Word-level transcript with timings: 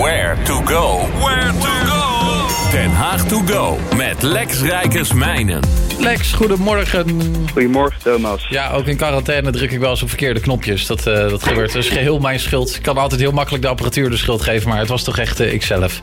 Where 0.00 0.42
to 0.42 0.54
go. 0.64 0.98
Where 1.24 1.52
to 1.52 1.86
go. 1.86 2.70
Den 2.70 2.90
Haag 2.90 3.28
to 3.28 3.42
go 3.46 3.78
met 3.96 4.22
Lex 4.22 4.62
Rijkersmijnen. 4.62 5.60
Lex, 5.98 6.32
goedemorgen. 6.32 7.20
Goedemorgen 7.52 8.00
Thomas. 8.02 8.46
Ja, 8.48 8.70
ook 8.70 8.86
in 8.86 8.96
quarantaine 8.96 9.50
druk 9.50 9.70
ik 9.70 9.78
wel 9.78 9.90
eens 9.90 10.02
op 10.02 10.08
verkeerde 10.08 10.40
knopjes. 10.40 10.86
Dat, 10.86 11.06
uh, 11.06 11.14
dat 11.14 11.42
gebeurt. 11.42 11.72
Dat 11.72 11.82
is 11.82 11.88
geheel 11.88 12.18
mijn 12.18 12.40
schuld. 12.40 12.74
Ik 12.74 12.82
kan 12.82 12.96
altijd 12.96 13.20
heel 13.20 13.32
makkelijk 13.32 13.62
de 13.62 13.68
apparatuur 13.68 14.10
de 14.10 14.16
schuld 14.16 14.42
geven, 14.42 14.68
maar 14.68 14.78
het 14.78 14.88
was 14.88 15.04
toch 15.04 15.18
echt 15.18 15.40
uh, 15.40 15.52
ikzelf. 15.52 16.00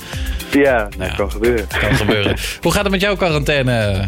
Ja, 0.52 0.84
dat 0.84 0.98
nou 0.98 1.10
ja, 1.10 1.16
kan 1.16 1.32
gebeuren. 1.32 1.68
Kan 1.68 1.96
gebeuren. 1.96 2.38
Hoe 2.62 2.72
gaat 2.72 2.84
het 2.84 2.92
met 2.92 3.02
jouw 3.02 3.16
quarantaine? 3.16 4.06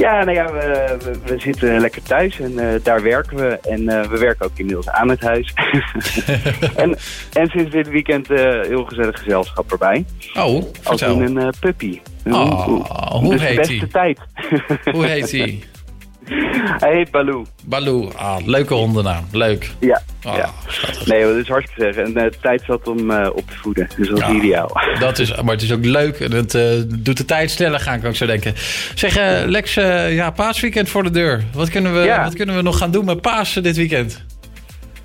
Ja, 0.00 0.24
nou 0.24 0.36
ja, 0.36 0.52
we, 0.52 0.96
we, 1.04 1.12
we 1.24 1.40
zitten 1.40 1.80
lekker 1.80 2.02
thuis 2.02 2.40
en 2.40 2.52
uh, 2.52 2.68
daar 2.82 3.02
werken 3.02 3.36
we. 3.36 3.58
En 3.62 3.80
uh, 3.80 4.02
we 4.02 4.18
werken 4.18 4.44
ook 4.46 4.52
inmiddels 4.54 4.88
aan 4.88 5.08
het 5.08 5.20
huis. 5.20 5.52
en, 6.76 6.96
en 7.32 7.48
sinds 7.48 7.70
dit 7.70 7.88
weekend 7.88 8.30
uh, 8.30 8.38
heel 8.62 8.84
gezellig 8.84 9.18
gezelschap 9.18 9.72
erbij. 9.72 10.04
Oh, 10.34 10.62
Als 10.82 11.02
in 11.02 11.36
een 11.36 11.52
puppy. 11.60 12.00
Oh, 12.26 12.64
hoe 13.12 13.30
dus 13.30 13.40
heet 13.42 13.50
de 13.50 13.56
beste 13.56 13.74
hij? 13.78 13.88
tijd. 13.88 14.18
hoe 14.94 15.06
heet 15.06 15.30
hij? 15.30 15.58
Hij 16.78 16.92
heet 16.96 17.10
Baloo. 17.10 17.44
Baloo, 17.64 18.10
ah, 18.16 18.36
leuke 18.46 18.74
hondennaam. 18.74 19.24
Leuk. 19.32 19.70
Ja. 19.80 20.02
Oh, 20.26 20.36
ja. 20.36 20.50
Nee, 21.04 21.22
dat 21.24 21.36
is 21.36 21.48
hartstikke 21.48 21.82
zeggen. 21.82 22.04
En 22.04 22.12
de 22.12 22.32
tijd 22.42 22.62
zat 22.66 22.88
om 22.88 23.10
uh, 23.10 23.28
op 23.32 23.50
te 23.50 23.56
voeden. 23.56 23.88
Dus 23.96 24.08
dat 24.08 24.18
is 24.18 24.24
Ja. 24.26 24.32
ideaal. 24.32 24.70
Dat 24.98 25.18
is, 25.18 25.42
maar 25.42 25.54
het 25.54 25.62
is 25.62 25.72
ook 25.72 25.84
leuk 25.84 26.20
en 26.20 26.32
het 26.32 26.54
uh, 26.54 26.62
doet 26.86 27.16
de 27.16 27.24
tijd 27.24 27.50
sneller 27.50 27.80
gaan, 27.80 28.00
kan 28.00 28.10
ik 28.10 28.16
zo 28.16 28.26
denken. 28.26 28.52
Zeg, 28.94 29.18
uh, 29.18 29.46
Lex, 29.46 29.74
ja, 29.74 30.30
paasweekend 30.30 30.88
voor 30.88 31.02
de 31.02 31.10
deur. 31.10 31.44
Wat 31.52 31.70
kunnen, 31.70 31.94
we, 31.94 32.00
Ja. 32.00 32.22
wat 32.24 32.34
kunnen 32.34 32.56
we 32.56 32.62
nog 32.62 32.78
gaan 32.78 32.90
doen 32.90 33.04
met 33.04 33.20
Pasen 33.20 33.62
dit 33.62 33.76
weekend? 33.76 34.24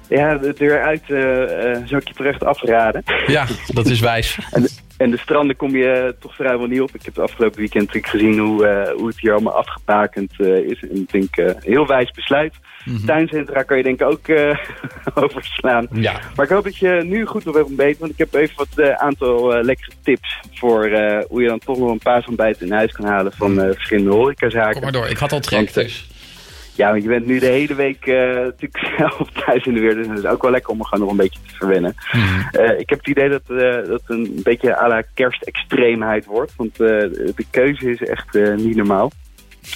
Ja, 0.10 0.38
de 0.38 0.54
deur 0.58 0.84
uit 0.84 1.02
zou 1.88 2.02
ik 2.02 2.08
je 2.08 2.14
terecht 2.14 2.44
afraden. 2.44 3.04
Ja, 3.28 3.46
dat 3.68 3.86
is 3.86 4.00
wijs. 4.00 4.38
En 4.98 4.98
de, 4.98 5.04
en 5.04 5.12
de 5.12 5.18
stranden 5.18 5.56
kom 5.56 5.76
je 5.76 6.16
toch 6.20 6.36
vrijwel 6.36 6.68
niet 6.68 6.82
op. 6.82 6.96
Ik 6.96 7.06
heb 7.06 7.16
het 7.16 7.24
afgelopen 7.24 7.60
weekend 7.60 7.90
gezien 7.92 8.40
hoe, 8.40 8.66
uh, 8.68 8.92
hoe 8.98 9.08
het 9.08 9.20
hier 9.20 9.32
allemaal 9.32 9.54
afgebakend 9.54 10.34
uh, 10.38 10.58
is. 10.58 10.82
En 10.82 10.96
ik 10.96 11.12
denk, 11.12 11.38
uh, 11.38 11.50
heel 11.60 11.88
wijs 11.88 12.12
besluit. 12.12 12.54
Mm 12.86 12.96
-hmm. 12.96 13.06
Tuincentra 13.06 13.64
kan 13.64 13.78
je 13.78 13.84
denk 13.84 14.02
ik 14.02 14.08
ook 14.08 14.30
overslaan. 15.24 15.88
Ja. 15.92 16.20
Maar 16.36 16.46
ik 16.46 16.52
hoop 16.52 16.64
dat 16.64 16.78
je 16.78 17.02
nu 17.04 17.26
goed 17.26 17.48
op 17.48 17.54
hebt 17.54 17.66
ontbeten. 17.66 18.00
Want 18.00 18.12
ik 18.12 18.18
heb 18.18 18.34
even 18.34 18.56
wat 18.56 18.98
aantal 18.98 19.64
lekkere 19.64 19.92
tips 20.04 20.40
voor 20.54 20.90
hoe 21.28 21.42
je 21.42 21.48
dan 21.48 21.60
toch 21.60 21.78
nog 21.78 21.92
een 21.92 21.98
paasontbijt 21.98 22.62
in 22.62 22.72
huis 22.72 22.92
kan 22.92 23.06
halen 23.06 23.32
van 23.32 23.60
uh, 23.60 23.72
verschillende 23.72 24.12
horecazaken. 24.12 24.72
Kom 24.72 24.82
maar 24.82 24.92
door, 24.92 25.08
ik 25.08 25.18
had 25.18 25.32
al 25.32 25.40
trek 25.40 25.74
dus. 25.74 26.08
Ja, 26.76 26.92
want 26.92 27.04
je 27.04 27.10
bent 27.10 27.26
nu 27.26 27.40
de 27.40 27.46
hele 27.46 27.76
week 27.76 28.06
uh, 28.06 28.34
natuurlijk 28.34 28.94
zelf 28.98 29.32
thuis 29.32 29.66
in 29.66 29.74
de 29.74 29.80
weer. 29.80 29.96
Dus 29.96 30.08
het 30.08 30.18
is 30.18 30.26
ook 30.26 30.42
wel 30.42 30.52
lekker 30.52 30.72
om 30.72 30.84
gewoon 30.84 31.04
nog 31.04 31.12
een 31.12 31.24
beetje 31.24 31.40
te 31.48 31.56
verwennen. 31.56 31.96
Mhm. 32.12 32.24
Mm. 32.24 32.48
Uh, 32.52 32.80
ik 32.80 32.90
heb 32.90 33.00
het 33.00 33.08
idee 33.08 33.30
dat 33.30 33.42
uh, 33.48 33.88
dat 33.88 34.02
een 34.06 34.40
beetje 34.44 34.78
à 34.78 34.88
la 34.88 35.04
kerstextreemheid 35.14 36.26
wordt. 36.26 36.54
Want 36.56 36.76
de 36.76 37.46
keuze 37.50 37.90
is 37.90 38.02
echt 38.02 38.34
niet 38.56 38.76
normaal. 38.76 39.12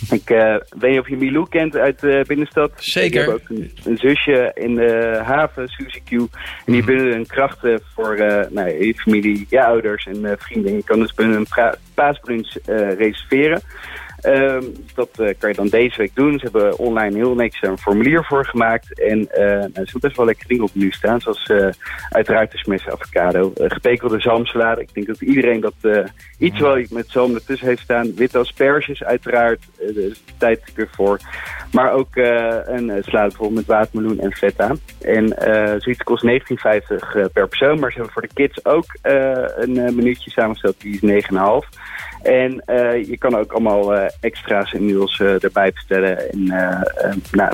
Ik 0.10 0.28
weet 0.28 0.92
niet 0.92 1.00
of 1.00 1.10
je 1.10 1.18
Milou 1.18 1.50
kent 1.50 1.76
uit 1.76 2.00
de 2.00 2.24
binnenstad. 2.28 2.72
Zeker. 2.76 3.22
Ik 3.22 3.28
heb 3.28 3.36
ook 3.36 3.50
een, 3.50 3.72
een, 3.86 3.98
zusje 3.98 4.52
in 4.54 4.76
de 4.76 5.22
haven, 5.24 5.68
Suzy 5.68 6.02
Q. 6.06 6.12
En 6.12 6.74
die 6.74 6.84
binnen 6.84 7.16
een 7.16 7.28
krachten 7.28 7.82
voor 7.94 8.16
nou, 8.50 8.86
je 8.86 8.94
familie, 8.94 9.46
je 9.50 9.64
ouders 9.64 10.06
en 10.06 10.36
vrienden. 10.40 10.76
Je 10.76 10.84
kan 10.84 11.00
dus 11.00 11.14
binnen 11.14 11.38
een 11.38 11.74
paasbrunch 11.94 12.58
reserveren. 12.98 13.62
Um, 14.24 14.74
dat 14.96 15.10
uh, 15.20 15.30
kan 15.38 15.50
je 15.50 15.56
dan 15.56 15.68
deze 15.68 15.98
week 15.98 16.16
doen. 16.16 16.40
Ze 16.40 16.44
hebben 16.44 16.78
online 16.78 17.16
heel 17.16 17.36
niks 17.36 17.62
een 17.62 17.78
formulier 17.78 18.26
voor 18.26 18.46
gemaakt. 18.46 19.00
En 19.00 19.20
uh, 19.20 19.64
er 19.64 19.70
zijn 19.74 20.00
best 20.00 20.18
wel 20.18 20.26
lekkere 20.26 20.48
dingen 20.48 20.64
op 20.64 20.74
nu 20.74 20.92
staan. 20.92 21.22
Zoals 21.22 21.50
uh, 21.50 21.68
uiteraard 22.10 22.52
de 22.52 22.58
smessen 22.58 22.92
avocado. 22.92 23.52
gepekelde 23.56 24.20
zalmsalade. 24.20 24.82
Ik 24.82 24.94
denk 24.94 25.08
dat 25.08 25.22
iedereen 25.22 25.60
dat 25.60 26.08
iets 26.38 26.60
wel 26.60 26.86
met 26.90 27.10
zalm 27.10 27.36
ertussen 27.36 27.68
heeft 27.68 27.82
staan. 27.82 28.16
Witte 28.16 28.38
asperges 28.38 29.04
uiteraard. 29.04 29.60
er 29.80 29.98
is 29.98 30.24
tijd 30.38 30.74
voor. 30.92 31.20
Maar 31.72 31.92
ook 31.92 32.16
een 32.16 33.04
salade 33.06 33.50
met 33.50 33.66
watermeloen 33.66 34.20
en 34.20 34.34
feta. 34.34 34.76
En 35.02 35.28
zoiets 35.82 36.04
kost 36.04 36.26
19,50 36.26 36.32
per 37.34 37.48
persoon. 37.48 37.80
Maar 37.80 37.92
ze 37.92 37.96
hebben 37.96 38.14
voor 38.14 38.22
de 38.22 38.34
kids 38.34 38.66
ook 38.66 38.86
een 39.56 39.96
minuutje 39.96 40.32
samengesteld. 40.32 40.82
Die 40.82 41.00
is 41.02 41.24
9,5. 41.32 42.09
En 42.22 42.64
uh, 42.68 43.08
je 43.08 43.18
kan 43.18 43.36
ook 43.36 43.52
allemaal 43.52 43.96
uh, 43.96 44.06
extra's 44.20 44.74
inmiddels 44.74 45.20
uh, 45.20 45.44
erbij 45.44 45.72
bestellen. 45.72 46.32
En 46.32 46.44
nou, 47.32 47.54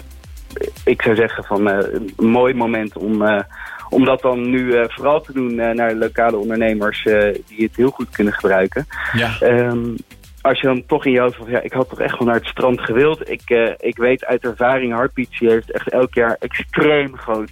ik 0.84 1.02
zou 1.02 1.16
zeggen 1.16 1.44
van 1.44 1.68
een 1.68 2.14
mooi 2.18 2.54
moment 2.54 2.98
om, 2.98 3.44
om 3.90 4.06
dat 4.06 4.22
dan 4.22 4.50
nu 4.50 4.74
vooral 4.88 5.22
te 5.22 5.34
doen 5.34 5.56
naar 5.56 5.94
lokale 5.94 6.38
ondernemers 6.38 7.04
die 7.48 7.66
het 7.66 7.76
heel 7.76 7.90
goed 7.90 8.10
kunnen 8.10 8.34
gebruiken. 8.34 8.86
Ja. 9.14 9.32
Um, 9.42 9.96
als 10.42 10.62
je 10.62 10.68
dan 10.68 10.86
toch 10.86 11.06
in 11.06 11.12
je 11.12 11.20
hoofd 11.20 11.36
van, 11.36 11.50
ja, 11.50 11.62
ik 11.62 11.74
had 11.74 11.90
toch 11.90 12.00
echt 12.00 12.18
wel 12.18 12.28
naar 12.28 12.38
het 12.38 12.46
strand 12.46 12.82
gewild. 12.82 13.30
Ik, 13.30 13.76
ik 13.78 13.98
weet 13.98 14.26
uit 14.26 14.44
ervaring, 14.44 14.94
Heartbeats 14.94 15.40
heeft 15.40 15.72
echt 15.72 15.90
elk 15.90 16.14
jaar 16.14 16.36
extreem 16.40 17.18
groot 17.18 17.52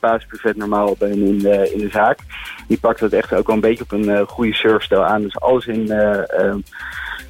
paasbuffet 0.00 0.56
normaal 0.56 0.96
bij 0.98 1.10
in 1.10 1.38
de, 1.38 1.70
in 1.72 1.78
de 1.78 1.90
zaak. 1.90 2.18
Die 2.70 2.78
pakt 2.78 3.00
het 3.00 3.12
echt 3.12 3.34
ook 3.34 3.46
wel 3.46 3.54
een 3.54 3.62
beetje 3.62 3.84
op 3.84 3.92
een 3.92 4.08
uh, 4.08 4.20
goede 4.26 4.54
surfstijl 4.54 5.04
aan. 5.04 5.22
Dus 5.22 5.40
alles 5.40 5.66
in 5.66 5.86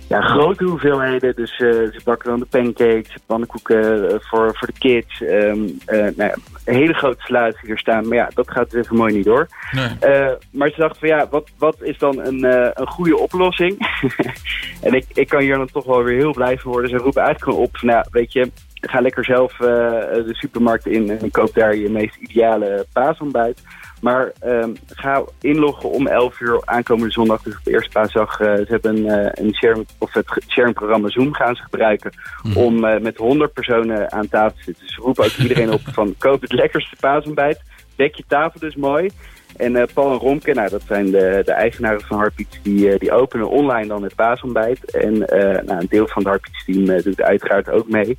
ja, 0.08 0.20
grote 0.20 0.64
hoeveelheden. 0.64 1.36
Dus 1.36 1.56
ze 1.56 2.00
bakken 2.04 2.30
dan 2.30 2.38
de 2.38 2.46
pancakes, 2.46 3.14
pannenkoeken 3.26 4.20
voor, 4.22 4.56
voor 4.56 4.68
de 4.68 4.78
kids. 4.78 5.20
Um, 5.20 5.78
nou 5.86 6.12
ja, 6.16 6.34
een 6.64 6.74
hele 6.74 6.92
grote 6.92 7.22
sluit 7.22 7.58
hier 7.62 7.78
staan. 7.78 8.08
Maar 8.08 8.16
ja, 8.16 8.30
dat 8.34 8.50
gaat 8.50 8.70
dus 8.70 8.84
even 8.84 8.96
mooi 8.96 9.14
niet 9.14 9.24
door. 9.24 9.48
Nee. 9.70 10.36
maar 10.50 10.70
ze 10.70 10.76
dachten 10.76 11.00
van 11.00 11.08
ja, 11.08 11.26
wat, 11.30 11.50
wat 11.58 11.76
is 11.82 11.98
dan 11.98 12.18
een, 12.18 12.44
een 12.80 12.88
goede 12.88 13.16
oplossing? 13.18 14.00
en 14.86 14.94
ik, 14.94 15.04
ik 15.14 15.28
kan 15.28 15.40
hier 15.40 15.56
dan 15.56 15.70
toch 15.72 15.84
wel 15.84 16.02
weer 16.02 16.18
heel 16.18 16.32
blij 16.32 16.58
van 16.58 16.72
worden. 16.72 16.90
Ze 16.90 16.96
roepen 16.96 17.22
eigenlijk 17.22 17.50
gewoon 17.50 17.68
op 17.68 17.76
van, 17.76 17.88
nou, 17.88 18.04
weet 18.10 18.32
je, 18.32 18.50
ga 18.80 19.00
lekker 19.00 19.24
zelf 19.24 19.52
uh, 19.52 19.68
de 19.68 20.34
supermarkt 20.34 20.86
in 20.86 21.10
en 21.10 21.30
koop 21.30 21.54
daar 21.54 21.76
je 21.76 21.88
meest 21.88 22.16
ideale 22.16 22.86
paasontbijt. 22.92 23.62
Maar 24.00 24.32
um, 24.44 24.76
ga 24.86 25.24
inloggen 25.40 25.90
om 25.90 26.06
11 26.06 26.40
uur 26.40 26.62
aankomende 26.64 27.12
zondag, 27.12 27.42
dus 27.42 27.56
op 27.56 27.64
de 27.64 27.70
eerste 27.70 27.90
paasdag. 27.90 28.40
Uh, 28.40 28.46
ze 28.46 28.66
hebben 28.68 28.96
een, 28.96 29.20
uh, 29.20 29.28
een 29.32 29.54
share, 29.54 29.84
of 29.98 30.12
het 30.12 30.44
sharing-programma 30.48 31.08
Zoom 31.08 31.34
gaan 31.34 31.56
ze 31.56 31.62
gebruiken 31.62 32.12
mm 32.42 32.52
-hmm. 32.52 32.62
om 32.62 32.80
met 32.80 33.16
100 33.16 33.52
personen 33.52 34.12
aan 34.12 34.28
tafel 34.28 34.56
te 34.56 34.62
zitten. 34.62 34.84
Dus 34.84 34.94
ze 34.94 35.00
roepen 35.00 35.24
ook 35.24 35.36
iedereen 35.36 35.72
op 35.72 35.80
van 35.92 36.14
koop 36.18 36.40
het 36.40 36.52
lekkerste 36.52 36.96
paasontbijt. 37.00 37.62
Dek 37.96 38.14
je 38.14 38.24
tafel 38.28 38.60
dus 38.60 38.76
mooi. 38.76 39.10
En 39.56 39.88
Paul 39.94 40.12
en 40.12 40.18
Romke, 40.18 40.52
nou, 40.52 40.68
dat 40.68 40.82
zijn 40.86 41.10
de, 41.10 41.42
de 41.44 41.52
eigenaren 41.52 42.00
van 42.00 42.18
Heartbeats, 42.18 42.62
die, 42.62 42.98
die 42.98 43.12
openen 43.12 43.48
online 43.48 43.86
dan 43.86 44.02
het 44.02 44.14
paasontbijt. 44.14 44.90
En 44.90 45.18
nou, 45.18 45.80
een 45.80 45.86
deel 45.88 46.06
van 46.06 46.22
het 46.22 46.26
Heartbeats 46.26 46.64
team 46.64 47.02
doet 47.02 47.22
uiteraard 47.22 47.70
ook 47.70 47.88
mee. 47.88 48.16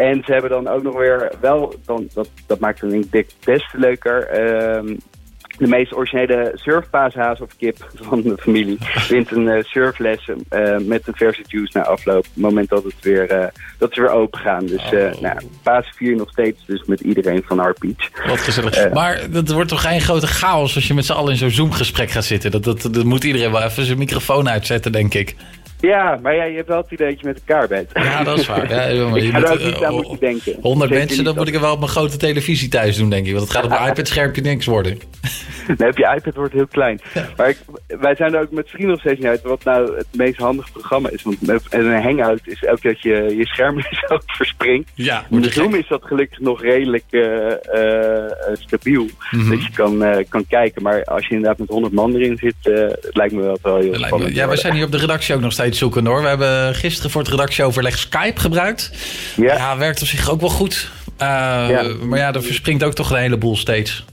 En 0.00 0.22
ze 0.24 0.32
hebben 0.32 0.50
dan 0.50 0.68
ook 0.68 0.82
nog 0.82 0.96
weer 0.96 1.32
wel, 1.40 1.74
dan, 1.84 2.08
dat, 2.14 2.30
dat 2.46 2.58
maakt 2.58 2.80
het 2.80 2.90
denk 2.90 3.04
ik 3.10 3.28
des 3.44 3.68
te 3.70 3.78
leuker, 3.78 4.26
ehm, 4.26 4.96
de 5.60 5.66
meest 5.66 5.94
originele 5.94 6.52
surfpaashaas 6.54 7.40
of 7.40 7.56
kip 7.56 7.90
van 7.94 8.20
de 8.22 8.36
familie 8.38 8.78
wint 9.08 9.30
een 9.30 9.46
uh, 9.46 9.62
surfles 9.62 10.28
uh, 10.28 10.76
met 10.78 11.06
een 11.06 11.14
verse 11.14 11.42
juice 11.46 11.78
na 11.78 11.84
afloop. 11.84 12.18
Op 12.18 12.24
het 12.34 12.42
moment 12.42 12.68
dat, 12.68 12.84
het 12.84 12.94
weer, 13.00 13.32
uh, 13.32 13.46
dat 13.78 13.94
ze 13.94 14.00
weer 14.00 14.10
open 14.10 14.40
gaan. 14.40 14.66
Dus 14.66 14.82
oh. 14.84 15.20
nou, 15.20 15.38
paas 15.62 15.92
4 15.96 16.16
nog 16.16 16.30
steeds 16.30 16.66
dus 16.66 16.84
met 16.84 17.00
iedereen 17.00 17.42
van 17.46 17.58
our 17.58 17.76
beach. 17.78 18.26
Wat 18.26 18.38
gezellig. 18.40 18.92
maar 18.92 19.30
dat 19.30 19.50
wordt 19.50 19.68
toch 19.68 19.80
geen 19.80 20.00
grote 20.00 20.26
chaos 20.26 20.74
als 20.74 20.86
je 20.86 20.94
met 20.94 21.04
z'n 21.04 21.12
allen 21.12 21.30
in 21.32 21.38
zo'n 21.38 21.50
Zoom-gesprek 21.50 22.10
gaat 22.10 22.24
zitten. 22.24 22.50
Dat, 22.50 22.64
dat, 22.64 22.82
dat 22.82 23.04
moet 23.04 23.24
iedereen 23.24 23.52
wel 23.52 23.62
even 23.62 23.84
zijn 23.84 23.98
microfoon 23.98 24.48
uitzetten, 24.48 24.92
denk 24.92 25.14
ik. 25.14 25.36
Ja, 25.80 26.18
maar 26.22 26.34
ja, 26.34 26.44
je 26.44 26.56
hebt 26.56 26.68
wel 26.68 26.76
het 26.76 26.90
idee 26.90 27.08
dat 27.10 27.20
je 27.20 27.26
met 27.26 27.40
elkaar 27.46 27.68
bent. 27.68 27.90
Ja, 27.92 28.24
dat 28.24 28.38
is 28.38 28.46
waar. 28.46 28.68
Ja, 28.74 28.92
jongen, 28.92 29.34
er 29.34 29.52
ook 29.52 29.58
niet 29.58 29.84
aan 29.84 29.94
moeten 29.94 30.18
denken. 30.20 30.56
100 30.60 30.90
mensen, 30.90 31.24
dan 31.24 31.34
moet 31.34 31.48
ik 31.48 31.54
er 31.54 31.60
wel 31.60 31.72
op 31.72 31.78
mijn 31.78 31.90
grote 31.90 32.16
televisie 32.16 32.68
thuis 32.68 32.96
doen, 32.96 33.10
denk 33.10 33.26
ik. 33.26 33.32
Want 33.32 33.44
het 33.44 33.56
gaat 33.56 33.64
op 33.64 33.70
mijn 33.70 33.88
iPad-schermpje 33.90 34.42
niks 34.42 34.66
worden. 34.66 34.98
Nee, 35.78 35.88
op 35.88 35.98
je 35.98 36.14
iPad 36.16 36.34
wordt 36.34 36.52
heel 36.52 36.66
klein. 36.66 37.00
Maar 37.36 37.48
ik, 37.48 37.58
wij 37.86 38.14
zijn 38.14 38.34
er 38.34 38.40
ook 38.40 38.50
met 38.50 38.68
vrienden 38.68 38.90
nog 38.90 39.00
steeds 39.00 39.18
niet 39.18 39.28
uit 39.28 39.42
wat 39.42 39.64
nou 39.64 39.96
het 39.96 40.06
meest 40.12 40.38
handige 40.38 40.72
programma 40.72 41.08
is. 41.08 41.22
Want 41.22 41.36
een 41.70 42.02
hangout 42.02 42.40
is 42.44 42.66
ook 42.66 42.82
dat 42.82 43.02
je 43.02 43.34
je 43.36 43.46
scherm 43.46 43.76
ook 44.12 44.22
verspringt. 44.26 44.90
Ja, 44.94 45.24
Met 45.30 45.42
de 45.42 45.50
Zoom 45.50 45.74
is 45.74 45.88
dat 45.88 46.04
gelukkig 46.04 46.38
nog 46.38 46.62
redelijk 46.62 47.04
uh, 47.10 47.22
uh, 47.74 48.30
stabiel. 48.52 49.02
Mm 49.02 49.40
-hmm. 49.40 49.50
Dat 49.50 49.64
je 49.64 49.70
kan, 49.72 50.02
uh, 50.02 50.16
kan 50.28 50.46
kijken. 50.46 50.82
Maar 50.82 51.04
als 51.04 51.26
je 51.26 51.34
inderdaad 51.34 51.58
met 51.58 51.68
100 51.68 51.92
man 51.92 52.14
erin 52.14 52.36
zit, 52.36 52.54
het 53.00 53.16
lijkt 53.16 53.32
me 53.32 53.42
wel, 53.42 53.58
wel 53.62 53.76
heel 53.76 53.90
lijkt 53.90 54.06
spannend. 54.06 54.30
Me, 54.30 54.36
ja, 54.36 54.48
we 54.48 54.56
zijn 54.56 54.74
hier 54.74 54.84
op 54.84 54.92
de 54.92 54.98
redactie 54.98 55.34
ook 55.34 55.40
nog 55.40 55.52
steeds 55.52 55.78
zoeken 55.78 56.06
hoor. 56.06 56.22
We 56.22 56.28
hebben 56.28 56.74
gisteren 56.74 57.10
voor 57.10 57.20
het 57.20 57.30
redactieoverleg 57.30 57.98
Skype 57.98 58.40
gebruikt. 58.40 58.92
Ja, 59.36 59.54
ja 59.54 59.78
werkt 59.78 60.00
op 60.00 60.06
zich 60.06 60.30
ook 60.30 60.40
wel 60.40 60.50
goed. 60.50 60.90
ja. 61.18 61.82
Maar 62.02 62.18
ja, 62.18 62.32
er 62.32 62.42
verspringt 62.42 62.84
ook 62.84 62.94
toch 62.94 63.10
een 63.10 63.18
heleboel 63.18 63.56
steeds. 63.56 64.04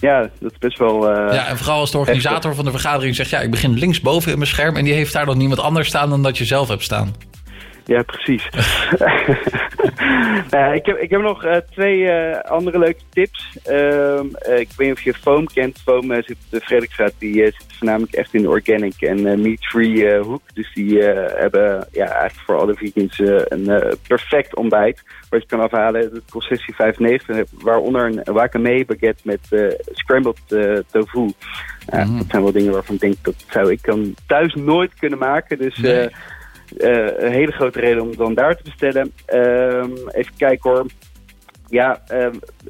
Ja, 0.00 0.20
dat 0.20 0.52
is 0.52 0.58
best 0.58 0.78
wel... 0.78 1.10
Uh, 1.10 1.34
ja, 1.34 1.46
en 1.46 1.56
vooral 1.56 1.80
als 1.80 1.90
de 1.90 1.98
organisator 1.98 2.36
heftig. 2.36 2.54
van 2.54 2.64
de 2.64 2.70
vergadering 2.70 3.16
zegt... 3.16 3.30
ja, 3.30 3.40
ik 3.40 3.50
begin 3.50 3.78
linksboven 3.78 4.32
in 4.32 4.38
mijn 4.38 4.50
scherm... 4.50 4.76
en 4.76 4.84
die 4.84 4.94
heeft 4.94 5.12
daar 5.12 5.26
dan 5.26 5.38
niemand 5.38 5.60
anders 5.60 5.88
staan 5.88 6.10
dan 6.10 6.22
dat 6.22 6.38
je 6.38 6.44
zelf 6.44 6.68
hebt 6.68 6.82
staan. 6.82 7.14
Ja, 7.86 8.02
precies. 8.02 8.48
nou, 10.50 10.74
ik, 10.78 10.86
heb, 10.86 10.98
ik 10.98 11.10
heb 11.10 11.20
nog 11.20 11.44
uh, 11.44 11.56
twee 11.56 11.98
uh, 11.98 12.38
andere 12.40 12.78
leuke 12.78 13.00
tips. 13.10 13.58
Uh, 13.70 14.20
ik 14.58 14.68
weet 14.76 14.78
niet 14.78 14.92
of 14.92 15.00
je 15.00 15.14
Foam 15.14 15.46
kent. 15.46 15.78
Foam 15.84 16.14
zit 16.14 16.36
de 16.50 16.60
Frederiksstraat. 16.60 17.12
Die 17.18 17.34
zit 17.34 17.64
voornamelijk 17.68 18.12
echt 18.12 18.34
in 18.34 18.42
de 18.42 18.48
organic 18.48 19.00
en 19.02 19.40
meat-free 19.42 20.18
hoek. 20.18 20.42
Dus 20.54 20.74
die 20.74 20.98
hebben 21.02 21.88
ja, 21.92 22.06
eigenlijk 22.06 22.46
voor 22.46 22.58
alle 22.58 22.74
vegans 22.74 23.18
een 23.48 23.96
perfect 24.08 24.56
ontbijt. 24.56 25.02
Wat 25.28 25.40
je 25.42 25.46
kan 25.46 25.60
afhalen. 25.60 26.00
Het 26.00 26.22
kost 26.30 26.60
16,95. 27.32 27.54
Waaronder 27.58 28.04
een 28.04 28.34
wakame 28.34 28.84
baguette 28.84 29.22
met 29.24 29.74
scrambled 29.92 30.40
tofu. 30.90 31.32
-hmm. 31.86 32.18
Dat 32.18 32.26
zijn 32.28 32.42
wel 32.42 32.52
dingen 32.52 32.72
waarvan 32.72 32.94
ik 32.94 33.00
denk 33.00 33.16
dat 33.22 33.44
zou 33.50 33.70
ik 33.70 33.84
dan 33.84 34.14
thuis 34.26 34.54
nooit 34.54 34.94
kunnen 34.94 35.18
maken. 35.18 35.58
Dus... 35.58 35.76
Nee. 35.76 36.02
Uh, 36.02 36.08
een 36.76 37.32
hele 37.32 37.52
grote 37.52 37.80
reden 37.80 38.02
om 38.02 38.16
dan 38.16 38.34
daar 38.34 38.56
te 38.56 38.62
bestellen. 38.62 39.12
Uh, 39.34 39.84
even 40.12 40.36
kijken 40.36 40.70
hoor. 40.70 40.86
Ja, 41.68 42.00
uh, 42.12 42.26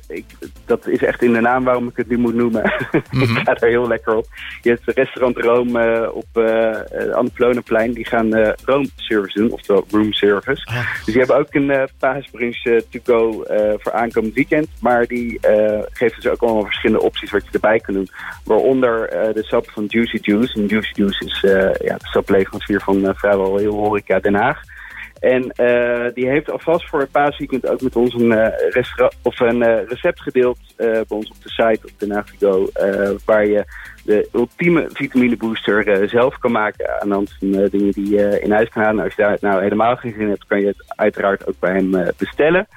ik, 0.08 0.24
dat 0.66 0.86
is 0.86 1.02
echt 1.02 1.22
in 1.22 1.32
de 1.32 1.40
naam 1.40 1.64
waarom 1.64 1.88
ik 1.88 1.96
het 1.96 2.08
nu 2.08 2.18
moet 2.18 2.34
noemen. 2.34 2.72
Mm 2.92 3.02
-hmm. 3.10 3.36
ik 3.36 3.42
ga 3.44 3.54
er 3.54 3.68
heel 3.68 3.88
lekker 3.88 4.16
op. 4.16 4.26
Je 4.62 4.70
hebt 4.70 4.96
restaurant 4.96 5.36
Rome 5.36 6.00
uh, 6.00 6.14
op 6.14 6.26
uh. 6.34 7.92
Die 7.92 8.06
gaan 8.06 8.54
room 8.64 8.88
service 8.96 9.38
doen, 9.38 9.50
oftewel 9.50 9.86
room 9.90 10.12
service. 10.12 10.66
Ah. 10.66 10.94
Dus 10.96 11.04
die 11.04 11.18
hebben 11.18 11.36
ook 11.36 11.54
een 11.54 11.70
uh, 11.70 11.82
paasbrunch 11.98 12.62
to 12.62 13.00
go 13.04 13.44
voor 13.78 13.92
aankomend 13.92 14.34
weekend. 14.34 14.68
Maar 14.80 15.06
die 15.06 15.38
geven 15.92 16.20
dus 16.20 16.30
ook 16.30 16.42
allemaal 16.42 16.64
verschillende 16.64 17.02
opties 17.02 17.30
wat 17.30 17.44
je 17.44 17.52
erbij 17.52 17.78
kan 17.78 17.94
doen. 17.94 18.08
Waaronder 18.44 19.08
de 19.34 19.44
sap 19.44 19.70
van 19.70 19.84
Juicy 19.88 20.18
Juice. 20.20 20.54
En 20.54 20.66
Juicy 20.66 20.92
Juice 20.94 21.24
is 21.24 21.40
ja, 21.84 21.96
de 21.96 22.06
sapleverancier 22.06 22.80
van 22.80 23.14
vrijwel 23.14 23.56
heel 23.56 23.74
horeca 23.74 24.18
Den 24.18 24.34
Haag. 24.34 24.60
En 25.26 25.52
uh, 25.60 26.14
die 26.14 26.28
heeft 26.28 26.50
alvast 26.50 26.88
voor 26.88 27.00
het 27.00 27.10
paasweekend 27.10 27.68
ook 27.68 27.80
met 27.80 27.96
ons 27.96 28.14
een, 28.14 28.30
uh, 28.30 29.08
of 29.22 29.40
een 29.40 29.62
uh, 29.62 29.88
recept 29.88 30.20
gedeeld 30.20 30.58
bij 30.76 31.04
ons 31.08 31.30
op 31.30 31.42
de 31.42 31.48
site 31.48 31.80
op 31.86 31.98
de 31.98 32.06
Navigo. 32.06 32.68
waar 33.24 33.46
je 33.46 33.64
de 34.04 34.28
ultieme 34.32 34.88
vitamine 34.92 35.36
booster 35.36 36.08
zelf 36.08 36.38
kan 36.38 36.52
maken 36.52 37.00
aan 37.00 37.08
de 37.08 37.14
hand 37.14 37.36
van 37.38 37.50
dingen 37.50 37.92
die 37.92 38.08
je 38.08 38.40
in 38.40 38.52
huis 38.52 38.68
kan 38.68 38.82
halen. 38.82 39.04
Als 39.04 39.14
je 39.14 39.22
daar 39.22 39.38
nou 39.40 39.62
helemaal 39.62 39.96
geen 39.96 40.14
zin 40.18 40.28
hebt, 40.28 40.46
kan 40.46 40.60
je 40.60 40.66
het 40.66 40.84
uiteraard 40.86 41.46
ook 41.46 41.58
bij 41.58 41.72
hem 41.72 42.12
bestellen. 42.16 42.68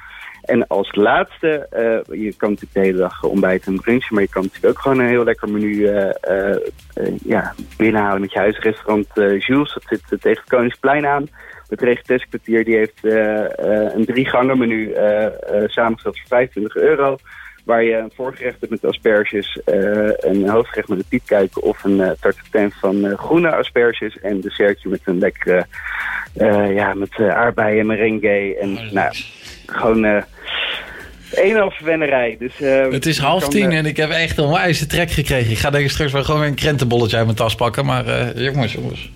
En 0.42 0.68
als 0.68 0.96
laatste, 0.96 1.68
je 2.12 2.34
kan 2.38 2.50
natuurlijk 2.50 2.74
de 2.74 2.80
hele 2.80 2.98
dag 2.98 3.24
ontbijten 3.24 3.74
en 3.74 3.82
brunchen, 3.82 4.14
maar 4.14 4.24
je 4.24 4.30
kan 4.30 4.44
natuurlijk 4.44 4.78
ook 4.78 4.82
gewoon 4.82 5.00
een 5.00 5.08
heel 5.08 5.24
lekker 5.24 5.50
menu 5.50 5.90
ja, 7.24 7.54
binnenhalen 7.78 8.22
met 8.22 8.32
je 8.32 8.40
huisrestaurant 8.40 9.08
Jules. 9.16 9.74
Dat 9.74 9.84
zit 10.10 10.22
tegen 10.22 10.44
Koningsplein 10.48 11.06
aan. 11.06 11.28
Het 11.70 11.82
Regenteskwartier 11.82 12.64
die 12.66 12.76
heeft 12.76 13.00
een 13.94 14.06
drie 14.06 14.26
gangen 14.26 14.58
menu 14.58 14.94
samengesteld 15.66 16.20
voor 16.20 16.28
25 16.28 16.76
euro. 16.76 17.18
Waar 17.66 17.84
je 17.84 17.96
een 17.96 18.12
voorgerecht 18.16 18.60
hebt 18.60 18.72
met 18.72 18.86
asperges, 18.86 19.60
een 20.18 20.50
hoofdgerecht 20.50 20.88
met 20.88 20.98
een 20.98 21.06
piepkuiken 21.10 21.62
of 21.62 21.84
een 21.84 21.98
uh, 21.98 22.10
tartatin 22.20 22.72
van 22.72 23.18
groene 23.18 23.56
asperges. 23.56 24.20
En 24.20 24.32
een 24.32 24.42
dessertje 24.42 24.90
met 24.90 25.02
een 25.06 25.20
lekkere, 25.20 25.66
ja, 26.74 26.94
met 26.94 27.20
aardbeien, 27.20 27.86
merengue 27.86 28.58
en 28.58 28.78
oh, 28.78 28.92
nou, 28.92 29.14
gewoon 29.66 30.24
een 31.32 31.56
half 31.56 31.78
vennerij. 31.78 32.36
Dus, 32.40 32.60
uh, 32.62 32.92
het 32.92 33.06
is 33.06 33.18
half 33.18 33.42
kan, 33.42 33.50
tien 33.50 33.72
uh, 33.72 33.78
en 33.78 33.86
ik 33.86 33.98
heb 33.98 34.10
echt 34.10 34.38
een 34.38 34.50
wijze 34.50 34.88
trek 34.88 35.12
gekregen. 35.12 35.52
Ik 35.52 35.58
ga 35.58 35.70
denk 35.70 35.84
ik 35.84 35.92
straks 35.92 36.12
wel 36.12 36.24
gewoon 36.24 36.40
weer 36.40 36.50
een 36.50 36.56
krentenbolletje 36.56 37.16
uit 37.16 37.26
mijn 37.26 37.38
tas 37.38 37.56
pakken. 37.56 37.86
Maar 37.86 38.08
uh, 38.08 38.46
jongens, 38.46 38.74
jongens. 38.74 39.12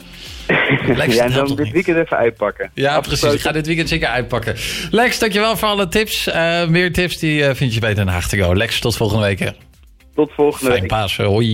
Lex, 0.98 1.16
ja, 1.16 1.28
dan 1.28 1.56
dit 1.56 1.72
weekend 1.72 1.98
even 1.98 2.18
uitpakken. 2.18 2.72
Ja, 2.74 3.00
precies. 3.00 3.34
Ik 3.34 3.40
ga 3.40 3.52
dit 3.52 3.68
weekend 3.68 3.90
zeker 3.90 4.08
uitpakken. 4.08 4.56
Lex, 4.92 5.20
dankjewel 5.20 5.58
voor 5.58 5.68
alle 5.68 5.88
tips. 5.88 6.30
meer 6.68 6.94
tips 6.94 7.18
die 7.18 7.44
vind 7.44 7.74
je 7.74 7.80
bij 7.80 7.94
Den 7.94 8.08
Haag 8.08 8.28
te 8.28 8.38
go. 8.38 8.56
Lex, 8.56 8.80
tot 8.80 8.96
volgende 8.96 9.26
week. 9.26 9.52
Tot 10.16 10.32
volgende 10.36 10.66
Fijn 10.66 10.80
week. 10.80 10.90
Pasen, 10.90 11.26
hoi. 11.26 11.52